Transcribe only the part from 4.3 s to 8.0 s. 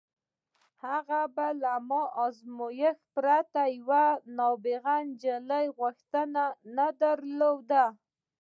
نابغه نجلۍ غوښتنه نه ردوله